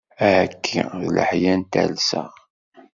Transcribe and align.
Aɛekki 0.25 0.79
d 0.99 1.03
leḥya 1.15 1.53
n 1.59 1.61
talsa. 1.71 2.23